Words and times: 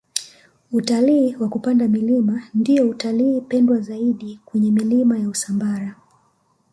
utalii 0.71 1.35
wa 1.35 1.49
kupanda 1.49 1.87
milima 1.87 2.43
ndiyo 2.53 2.89
utalii 2.89 3.41
pendwa 3.41 3.79
zaidi 3.79 4.39
kwenye 4.45 4.71
milima 4.71 5.19
ya 5.19 5.29
usambara 5.29 5.95